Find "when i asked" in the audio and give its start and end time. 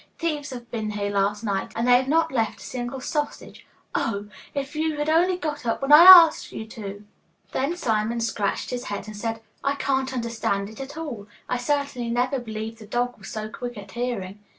5.79-6.51